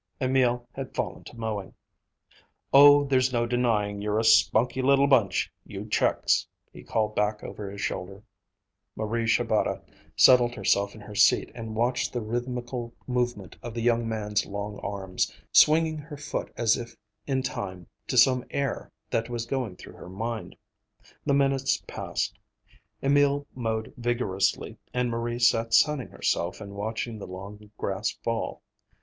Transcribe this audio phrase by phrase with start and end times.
[0.19, 1.75] Emil had fallen to mowing.
[2.73, 7.69] "Oh, there's no denying you're a spunky little bunch, you Czechs," he called back over
[7.69, 8.23] his shoulder.
[8.95, 9.83] Marie Shabata
[10.15, 14.79] settled herself in her seat and watched the rhythmical movement of the young man's long
[14.79, 16.95] arms, swinging her foot as if
[17.27, 20.55] in time to some air that was going through her mind.
[21.27, 22.39] The minutes passed.
[23.03, 28.63] Emil mowed vigorously and Marie sat sunning herself and watching the long grass fall.